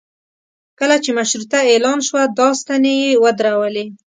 کله 0.79 0.95
چې 1.03 1.09
مشروطه 1.17 1.57
اعلان 1.71 1.99
شوه 2.07 2.23
دا 2.39 2.47
ستنې 2.61 2.93
یې 3.03 3.11
ودرولې. 3.23 3.85